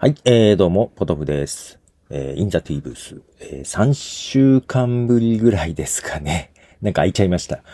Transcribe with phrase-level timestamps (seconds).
[0.00, 1.80] はい、えー、どうも、ポトフです。
[2.08, 6.52] えー、インザティーブース、えー、3週間ぶりぐらいですかね。
[6.80, 7.64] なんか空いちゃいました。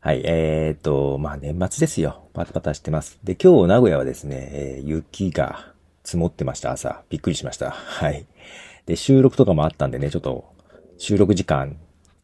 [0.00, 2.22] はい、えーと、まあ年末ですよ。
[2.32, 3.18] パタパタしてます。
[3.24, 7.02] で、今日名古屋はですね、えー雪が積もってました、朝。
[7.10, 7.72] びっくりしました。
[7.72, 8.24] はい。
[8.86, 10.46] で、収録とかもあったんでね、ちょっと、
[10.96, 11.76] 収録時間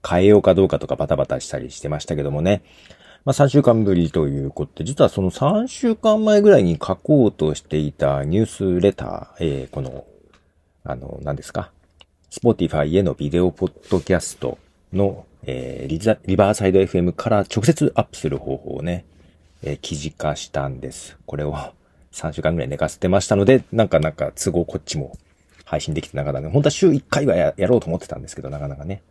[0.02, 2.62] 変えようかどうかとかバタバタしたりしてましたけどもね。
[3.24, 10.04] まあ3週間ぶりということで、実はその3週間前ぐらいに書こうとしていたニュースレター、えーこの、
[10.84, 11.70] あの、何ですか
[12.30, 14.58] ?Spotify へのビデオポッドキャスト
[14.92, 19.04] の、えーリザリバーサイド FM から直接アップする方法をね、
[19.62, 21.16] えー記事化したんです。
[21.26, 21.54] これを
[22.12, 25.16] 3週間ぐらい寝かせてましたので、なんかなんか都合こっちも
[25.64, 29.02] 配信できてなかったんで、本当は週1回はややろうと思ってたんですけど、なかなかね。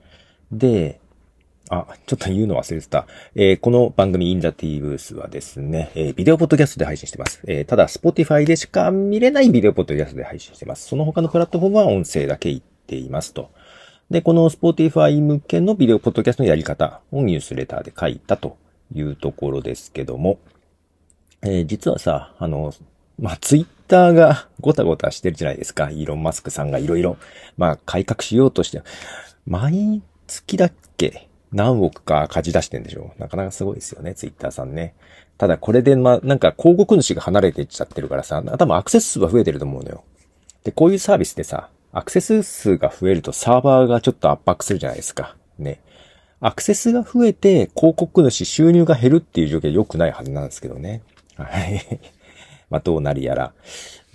[0.52, 1.00] で、
[1.72, 3.08] あ、ちょっと言うの忘れてた。
[3.34, 7.42] えーこの番組インザティーブースはですね、えービデオポッドキャストで配信してます。
[7.48, 10.90] えーただ、Spotify でしか見れないビデオポッドキャストで配信してます。
[10.90, 13.52] その他のプラットフォームは音声だけ言っていますと。
[14.10, 18.58] で、この Spotify 向けのビデオポッドキャストのやり方をニュースレターで書いたと
[18.94, 20.40] いうところですけども、
[21.42, 22.74] えー実はさ、あの、
[23.18, 25.90] まあ、ツイッターがごたごたしてるじゃないですか。
[25.90, 27.16] イーロン・マスクさんがいろいろ、
[27.56, 28.82] まあ、改革しようとして、
[29.48, 33.14] 毎月だっけ何億か勝ち出してんでしょ？
[33.18, 34.94] うなかなかすごいですよね、ツイッターさんね。
[35.38, 40.04] ただこれで、まあ、なんか広告主が離れていっちゃってるからさ、多分アクセス数は増えてると思うのよ。
[40.64, 45.36] で、こういうサービスでさ、アクセス数が増えるとサーバーがちょっと圧迫するじゃないですか。
[45.58, 45.80] ね。
[46.40, 51.02] アクセスが増えて広告主収入が減るっていう状況は良くないはずなんですけどね。
[51.36, 52.02] はい。
[52.70, 53.54] まあ、どうなりやら。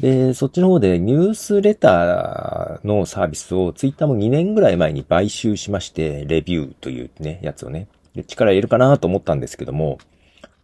[0.00, 7.88] で、そっちの方でニュースレターのサービスをツイッターも2年ぐらい前に買収しまして、レビューというね、やつをね、
[8.26, 9.98] 力入れるかなと思ったんですけども、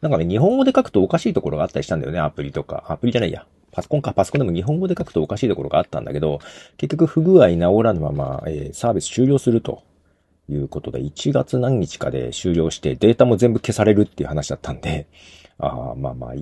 [0.03, 2.85] なんかね、日本語で書くとおかしいところがあったりしたんだよね、アプリとか。
[2.89, 3.47] アプリじゃないや。
[3.71, 6.41] パソコンか、パソコンでも日本語で書くとおかしいところがあったんだけど、
[6.77, 9.83] 結局不具合治らぬまま、えーサービス終了すると
[10.51, 15.07] いうことで、1月何日かで終了して、データも全部消されるっていう話だったんで、
[15.59, 16.35] ああ、まあまあ、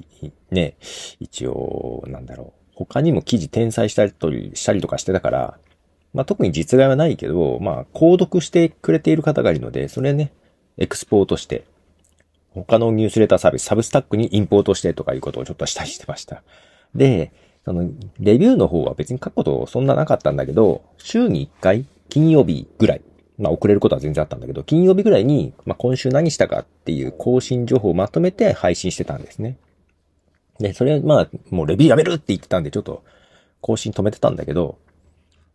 [0.51, 0.77] ね、
[1.21, 2.60] 一応、なんだろう。
[2.87, 5.59] 他にも記事転載したりとしたりとかしてたから、
[6.15, 10.33] まあ特に実害はないけど、まあ、購読してくれている方がいるので、それね、
[10.79, 11.65] エクスポートして、
[12.53, 16.43] 他のニュースレターサービス、サブスタックにインポートしてとかいうことをちょっとしたりしてました。
[16.95, 17.33] で、
[17.65, 23.03] その、レビューの方は別に書くことそんななかったんだけど、週に1回、金曜日ぐらい、
[23.39, 29.59] まあ遅れることは全然あったんだけど、金曜日ぐらいに、まあ今週何したかっていう更新情報をまとめて配信してたんですね。
[30.61, 33.03] で、それはまあ、もうレビューやめるって言ってたんで、ちょっと
[33.61, 34.79] 更新止めてたんだけど、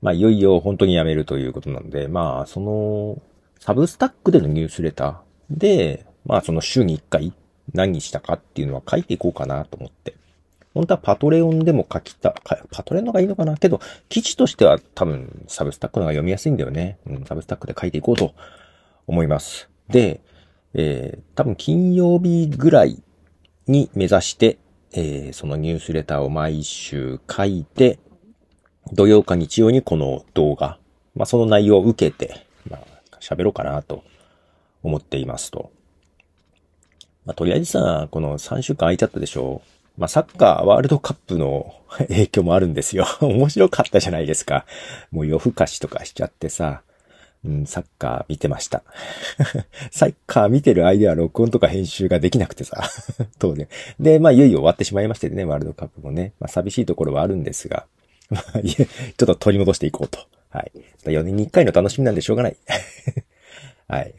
[0.02, 3.22] まあいよいよ本当にやめるということなので、まあその、
[3.60, 7.34] サブスタックでのニュースレターで、まあその週に1回
[7.74, 10.16] 何したかっていうのは書いていこうかなと思って。
[10.74, 12.36] 本当はパトレオンでも書きた、
[12.72, 13.56] パトレオンのがいいのかな？
[13.56, 13.80] けど、
[14.10, 16.98] 記事としては多分サブスタックの方が読みやすいんだよね。
[17.08, 18.34] うん、サブスタックで書いていこうと
[19.08, 19.70] 思います。
[19.88, 20.22] で、
[20.74, 23.02] えー、多分金曜日ぐらい
[23.68, 24.58] に目指して、
[24.98, 28.00] えー、そのニュースレターを毎週書いて、
[28.94, 30.78] 土曜か日曜にこの動画、
[31.16, 34.06] まあその内容を受けて、まあ喋ろうかなと
[34.84, 35.70] 思っていますと。
[37.26, 39.62] まあとりあえずさ、この3週間空いちゃったでしょ
[39.98, 43.06] うまあサッカーワールドカップの影響もあるんですよ。
[43.20, 44.66] 面白かったじゃないですか。
[45.12, 46.84] もう夜更かしとかしちゃってさ、
[47.46, 48.84] うん、サッカー見てました。
[49.92, 52.90] サッカー見てる間は録音とか編集ができなくてさ、
[53.38, 53.68] 当然。
[54.00, 56.34] で、まあいよいよ終わってしまいましてね、ワールドカップもね。
[56.40, 57.86] まあ寂しいところはあるんですが、
[58.32, 60.20] まあいえちょっと取り戻していこうと。
[60.50, 60.72] はい。
[61.04, 62.58] 4年に1回の楽しみなんでしょうがない。
[63.88, 64.14] はい。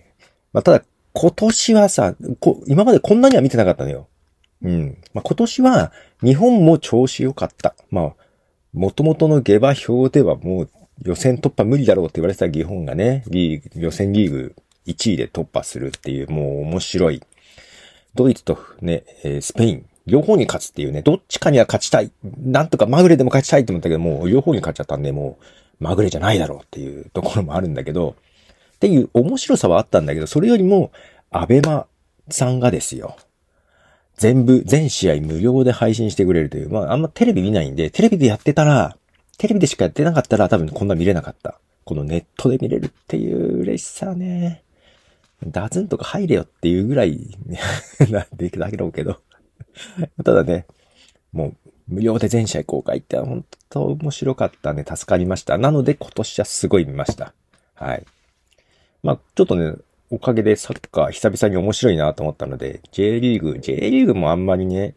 [0.52, 4.06] まあただ、今年はさ、こ今までこんなには見てなかったのよ。
[4.62, 4.98] うん。
[5.12, 7.74] まあ今年は日本も調子良かった。
[7.90, 8.14] まあ、
[8.72, 10.70] 元々の下馬評ではもう
[11.02, 14.54] 予選突破無理だろうって言われてた日本がね、リーグ、予選リーグ
[14.86, 17.22] 1位で突破するっていう、もう面白い。
[18.14, 22.10] ドイツとね、えスペイン、両方に勝つっていうね、どっちかには勝ちたい。
[22.24, 28.16] なんとかまぐれでも勝ちたいと思ったけど、もう両方に勝っちゃったんで、もうまぐれじゃないだろうっていうところもあるんだけど、
[28.76, 30.92] っていう面白さはあったんだけど、それよりも、
[31.30, 31.86] アベマ
[32.30, 33.16] さんがですよ。
[34.16, 36.70] 全部、全試合無料で配信してくれるという。
[36.70, 38.96] まあ、あんまテレビ見ないんで、テレビでやってたら、
[39.38, 41.60] テレビでしかやってなかったら多分こんな見れなかった。
[41.84, 44.62] このネットで見れるっていう嬉しさね。
[45.46, 47.60] ダズンとか入れよっていうぐらい、ね、
[48.10, 49.20] なんでだけどけど。
[50.24, 50.66] ただね、
[51.32, 54.84] もう無料で全試合公開って本当面白かったね。
[54.84, 55.58] 助かりました。
[55.58, 57.34] なので今年はすごい見ました。
[57.74, 58.04] はい。
[59.02, 59.74] まあ、ちょっとね、
[60.10, 64.94] おかげでサッカー久々に面白いなと思ったので、J リーグ、J リーグもあんまりね、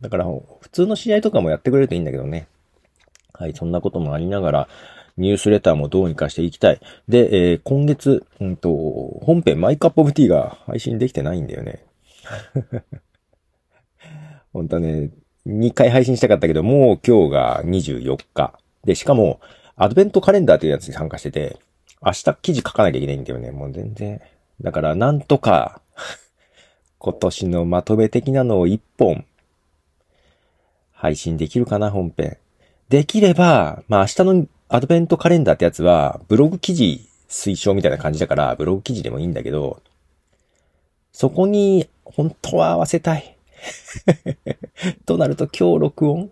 [0.00, 2.46] だから普通の試合とかもやってくれるといいんだけどね。
[3.38, 4.68] はい、そんなこともありながら、
[5.16, 6.80] ニュースレターもどうにかしていきたい。
[7.08, 8.72] で、えー、今月、うんと、
[9.22, 11.84] 本編マイカップオブティーが配信できてないんだよね。
[14.52, 15.10] 本当はね、
[15.46, 18.58] 2回配信したかったけど、もう今日が24日。
[18.84, 19.40] で、しかも、
[19.76, 21.58] アドベントカレンダーというやつに参加してて、
[22.04, 23.52] 明日記事書かなきゃいけないんだよね。
[23.52, 24.20] もう全然。
[24.60, 25.80] だから、なんとか
[26.98, 29.24] 今年のまとめ的なのを1本、
[30.92, 32.38] 配信できるかな、本編。
[32.88, 39.82] できれば、まあ明日のアドベントカレンダーってやつは、ブログ記事推奨みたいな感じだから、ブログ記事でもいいんだけど、
[41.12, 43.36] そこに、本当は合わせたい。
[45.04, 46.30] となると今日録音？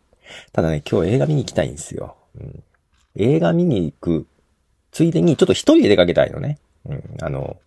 [0.52, 2.16] ただね、今日映画見に行きたいんですよ。
[2.38, 2.62] うん、
[3.16, 4.26] 映画見に行く、
[4.92, 6.58] ついでにちょっと一人で出かけたいのね。
[6.86, 7.58] うん、あの、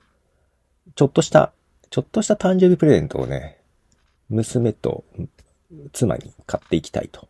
[0.95, 1.51] ちょっとした、
[1.89, 3.57] ちょっとした誕生日プレゼントをね、
[4.30, 5.03] 娘と
[5.94, 7.27] 妻に買っていきたいと。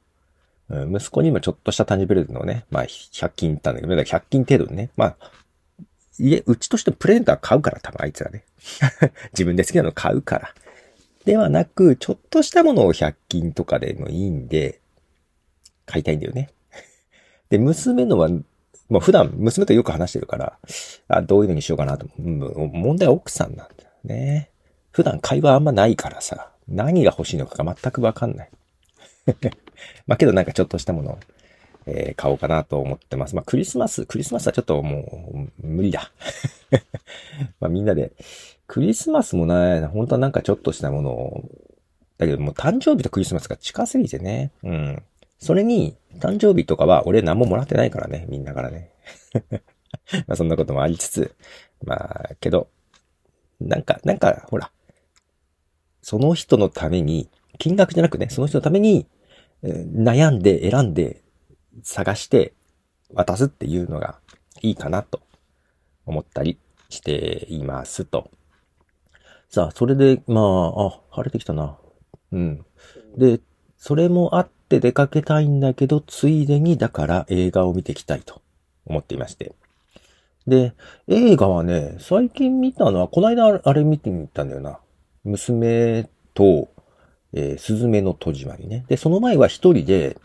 [0.69, 5.15] 息子にもちょっとした誕生日プレゼントをね、まあ、100均行ったんだけど、100均程度にね、まあ、
[6.19, 8.43] 家、うちとしてプレゼントは買うから、多分あいつらね。
[9.31, 10.53] 自分で好きなの買うから。
[11.25, 14.79] ではなく、ちょっとしたものを100均とかでもいいんで、
[15.85, 16.49] 買いたいんだよね。
[17.49, 18.29] で、娘のは、
[18.89, 20.59] もう普段娘とよく話してるから、
[21.07, 22.07] あ、どういうのにしようかなと。
[22.17, 24.51] 問題は奥さんなんだよね。
[24.91, 28.49] 普段会話あんまないからさ、何が欲しいのかが全くわかんない。
[30.07, 31.19] まあけどなんかちょっとしたものを、
[31.85, 33.35] えー、買おうかなと思ってます。
[33.35, 36.11] まあクリスマス、クリスマスはちょっともう無理だ。
[37.59, 38.11] まあみんなで、
[38.67, 41.49] クリスマスもね、本当はなんかちょっとしたものを、
[42.17, 44.51] だけどもう誕生日とクリスマスが近すぎてね。
[44.63, 45.03] うん。
[45.39, 48.91] それに、誕生日とかは俺何ももらってないからね、みんなからね。
[50.27, 51.35] まあそんなこともありつつ、
[51.83, 52.67] まあ、けど、
[53.61, 54.71] なんか、なんか、ほら、
[56.01, 59.05] その人のために、金額じゃなくね、その人のために、
[59.63, 61.21] 悩んで選んで
[61.83, 62.53] 探して
[63.13, 64.19] 渡すっていうのが
[64.61, 65.21] いいかなと
[66.05, 66.57] 思ったり
[66.89, 68.29] していますと。
[69.49, 71.77] さあ、それで、まあ、あ、晴れてきたな。
[72.31, 72.65] うん。
[73.17, 73.39] で、
[73.77, 78.41] それもあって出かけたいんだけど、ついでにだから映画を見てきたいと
[78.85, 79.53] 思っていまして。
[80.45, 80.73] で、
[81.07, 84.79] 映画はね、最近見たのは、この間あれ見てみたんだよな。
[85.23, 86.69] 娘と、
[87.33, 88.85] えー、スズメの戸締まりね。
[88.87, 90.17] で、その前は一人で、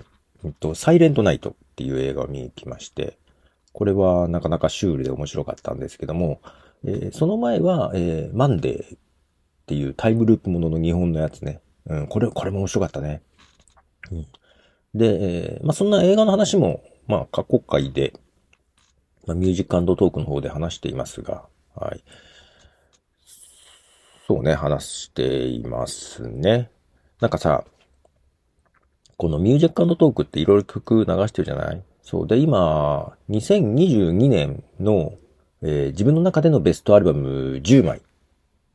[0.45, 3.19] えっと、サイレントナイトっていう映画を見に来まして、
[3.73, 6.41] これはなかなかシュールで面白かったんですけども、
[6.85, 8.99] えー、その前は、えー、マンデーっ
[9.67, 11.61] ていうタイムループものの日本のやつね。
[11.87, 13.23] うん、これ、これも面白かったね。
[14.11, 14.27] うん、
[14.95, 18.15] で、えー、まあ、そんな映画の話も、まあ、過去回で、
[19.27, 22.05] まあ、ミュージックトークの方で話していますが、はい。
[24.27, 26.71] そうね、話していますね。
[27.25, 27.65] なんかさ、
[29.17, 31.82] このミュージックトークっていろいろ曲流してるじゃない？
[32.03, 32.26] そう。
[32.26, 35.15] で、今、2022年の、
[35.62, 38.03] えー、自分の中でのベストアルバム10枚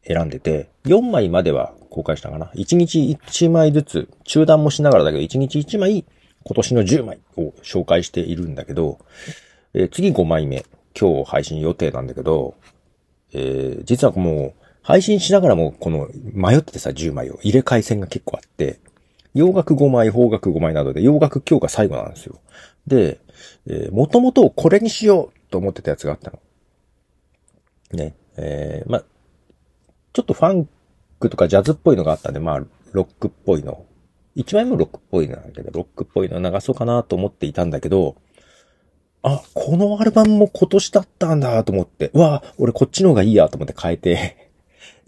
[0.03, 6.03] 選んでて、4枚までは公開したかな？1日1枚ずつ、中断もしながらだけど、1日1枚、
[6.43, 8.97] 今年の10枚を紹介しているんだけど、
[9.75, 10.65] えー、次5枚目、
[10.99, 12.55] 今日配信予定なんだけど、
[13.31, 14.58] えー、実はもう、
[14.89, 18.79] 配信しながらも、この、迷っててさ、10枚を入れ替え戦が結構あって、
[19.35, 22.39] 洋楽5枚、邦楽5枚などで、洋楽今日が最後なんですよ。
[22.87, 23.19] で、
[23.67, 26.39] えー、もともとこれにしようと思ってたやつがあったの。
[27.91, 28.15] ね。
[28.35, 29.03] えー、ま、
[30.11, 30.67] ちょっとファン
[31.19, 32.61] クとかジャズっぽいのがあったんで、まあ、
[32.91, 33.85] ロックっぽいの。
[34.37, 38.15] 1枚もロックっぽいなんだけど、ロックっぽいの流そうかなと思っていたんだけど、
[39.21, 44.48] あ、このアルバムも今年だったんだと思って、うわ、俺こっちの方がいいやと思って変えて、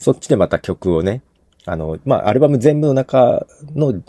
[0.02, 1.22] そっちでまた曲をね、
[1.66, 4.02] あの、まあ、アルバム全部の中の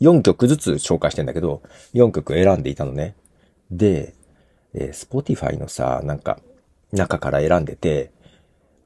[0.00, 1.62] 4曲ずつ紹介してんだけど、
[1.94, 3.14] 4曲選んでいたのね。
[3.70, 4.14] で、
[4.74, 6.40] えー、Spotify のさ、なんか、
[6.90, 8.10] 中から選んでて、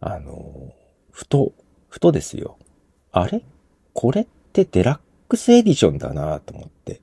[0.01, 0.75] あの、
[1.11, 1.55] ふと、
[1.89, 2.59] ふとですよ。
[3.11, 3.41] あれ？
[3.95, 4.99] これってデラッ
[5.29, 7.01] クスエディションだなと思って。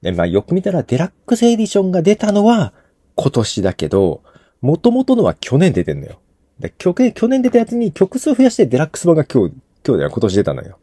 [0.00, 2.72] で、まあよく見たらデラックスエディションが出たのは
[3.14, 4.24] 今年だけど、
[4.62, 6.18] 元々のは去年出てんのよ。
[6.62, 9.54] で、曲、去年出たやつに曲数増やしてデラックス版が今日、
[9.84, 10.78] 今日では今年出たのよ。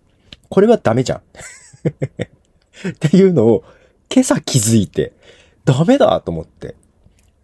[0.50, 1.22] これはダメじゃん。
[2.90, 3.64] っていうのを
[4.14, 5.14] 今朝気づいて、
[5.64, 6.76] ダメだと思って。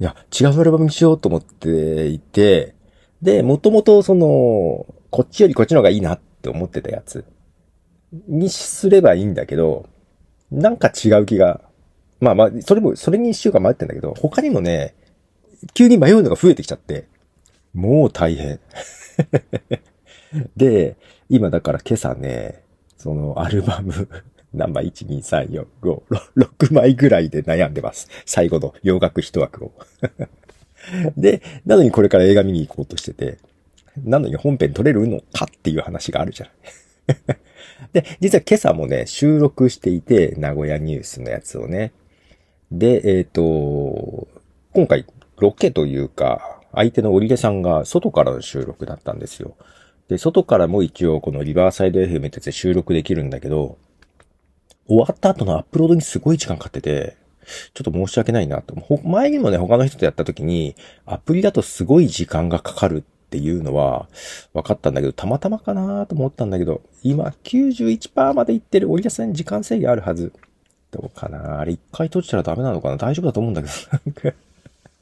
[0.02, 2.76] いや、違うアルバムにしようと思っていて、
[3.22, 7.24] で、もともとその、こっちよりこっちの方がいいなって思ってたやつ
[8.28, 9.88] にすればいいんだけど、
[10.52, 11.62] なんか違う気が。
[12.20, 14.94] まあまあ、それも、それにしようか迷ってんだけど、他にもね、
[15.74, 17.08] 急に迷うのが増えてきちゃって、
[17.76, 18.60] もう大変。
[20.56, 20.96] で、
[21.30, 22.64] 今だから今朝ね、
[22.98, 24.08] そのアルバム
[24.54, 26.02] 何枚 ?1、2、3、4、5、
[26.38, 28.08] 6枚ぐらいで悩んでます。
[28.26, 29.74] 最後の洋楽一枠を。
[31.18, 33.38] で、なのにこれから映画見に行こうとしてて、
[34.04, 36.50] なのに本編撮れるのかっていう話があるじゃん。
[37.92, 41.92] で、実は今朝もね、収録していて、名古屋ニュースのやつをね。
[42.72, 44.28] で、えっ、ー、と、
[44.74, 45.06] 今回、
[45.40, 49.56] ロケというか、相手の織出さんが外からの収録だったんですよ。
[50.08, 53.78] で、外からも一応このリバーサイド FM ってやつで収録できるんだけど、
[54.88, 57.18] 終わった後のアップロードにすごい時間かかってて、
[57.74, 58.76] ちょっと申し訳ないなと。
[59.04, 64.08] 前にもね、他の人とやった時に、アプリだとすごい時間がかかるっていうのは
[64.54, 70.34] 分かったんだけど、たまたまかなと思ったんだけど、今91%までいってる折り出さん時間制限あるはず。
[70.92, 71.60] どうかな？
[71.60, 72.98] あれ一回閉じたらダメなのかな？
[72.98, 73.74] 大丈夫だと思うんだけど。
[74.24, 74.40] なんか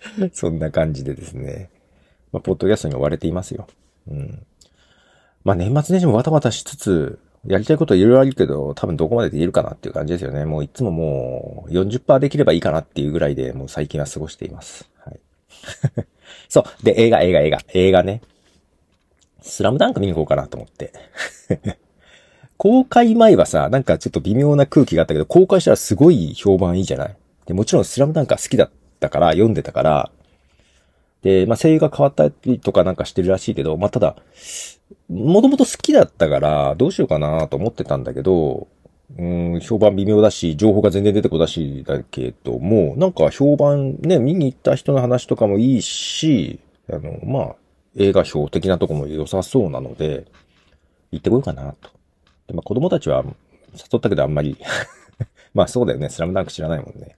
[0.33, 1.69] そんな感じでですね。
[2.31, 3.67] まあ、ポッドキャストに追われていますよ。
[4.09, 4.45] うん。
[5.43, 10.45] まあ、年末年始もバタバタしつつ、やりたいこといろいろあるけど、多分どこまでできるかなっていう感じですよね。
[10.45, 14.89] もういつももう40%できればいいかなっていうぐらいで、もう最近は過ごしています。
[15.03, 15.19] はい。
[16.47, 16.85] そう。
[16.85, 18.21] で、映画、映画、映画、映画ね。
[19.41, 20.93] スラムダンク見に行こうかなと思って。
[22.55, 28.69] 公開前はさ、なんかちょっと微妙な空気があったけど、公開したらすごい評判いいじゃないで、もちろんスラムダンクは好きだっ
[29.03, 30.11] たから、読んでたから、
[31.21, 34.15] で、まあ、声優が変わったりとかなんかしてるらしいけど、まあ、ただ、
[35.09, 38.67] もともと好きだったから、どうしようかなと思ってたんだけど、
[39.17, 39.23] う
[39.57, 47.55] ん、評判微妙だし、情報が全然出てこなしだけども、なんか評判ね、見に行った人の話とかもいいし、あの、まあ、
[47.95, 50.25] 映画表的なとこも良さそうなので、
[51.11, 51.89] 行ってこようかなと。
[52.47, 53.23] でまあ、子供たちは
[53.73, 54.57] 誘ったけどあんまり
[55.53, 57.15] まあそうだよね、スラムダンク知らないもんね。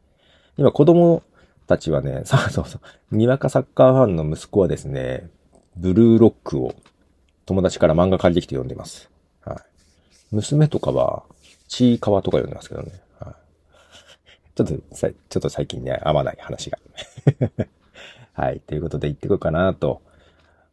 [0.58, 1.24] 今子供
[1.68, 2.80] たちはね、 そうそうそ
[3.12, 5.30] う、にわかサッカーファンの息子はですね、
[5.76, 6.76] ブルーロックを
[7.46, 9.10] 友達から漫画借りてきて読んでます。
[9.44, 9.58] はい。
[10.32, 11.24] 娘とかは、
[11.68, 12.92] ちいかわとか読んでますけどね。
[13.20, 13.34] はい。
[14.56, 16.80] ちょっと、さ、ちょっと最近ね、合わない話が。
[18.34, 18.60] はい。
[18.62, 20.02] ということで行ってこようかなと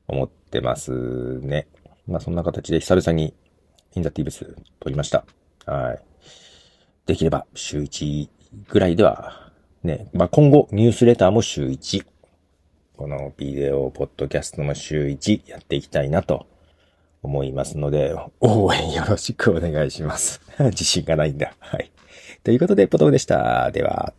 [0.09, 1.67] 思ってますね。
[2.07, 3.35] まあそんな形で久々に
[3.95, 5.25] インザティブス撮りました。
[5.67, 6.01] はい。
[7.07, 8.29] できれば週1
[8.69, 9.42] ぐらいでは、
[9.85, 12.07] ね、まあ今後ニュースレターも週1。
[12.97, 16.47] このビデオ、ポッドキャストも週1やっていきたいなと
[17.23, 20.41] 思いますので、応援よろしくお願いします。
[20.59, 21.55] 自信がないんだ。
[21.59, 21.91] はい。
[22.45, 23.73] ということで、ポトフでした。
[23.73, 24.15] では。